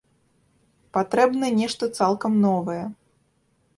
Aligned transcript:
Патрэбна 0.97 1.51
нешта 1.59 1.83
цалкам 2.01 2.33
новае. 2.47 2.83